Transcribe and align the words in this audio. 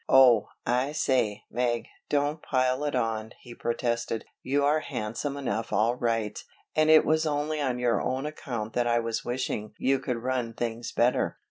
"Oh, 0.09 0.47
I 0.65 0.93
say, 0.93 1.43
Meg, 1.51 1.85
don't 2.09 2.41
pile 2.41 2.83
it 2.85 2.95
on," 2.95 3.33
he 3.39 3.53
protested. 3.53 4.25
"You 4.41 4.65
are 4.65 4.79
handsome 4.79 5.37
enough 5.37 5.71
all 5.71 5.93
right, 5.93 6.43
and 6.75 6.89
it 6.89 7.05
was 7.05 7.27
only 7.27 7.61
on 7.61 7.77
your 7.77 8.01
own 8.01 8.25
account 8.25 8.73
that 8.73 8.87
I 8.87 8.97
was 8.97 9.23
wishing 9.23 9.75
you 9.77 9.99
could 9.99 10.17
run 10.17 10.53
things 10.53 10.91
better." 10.91 11.37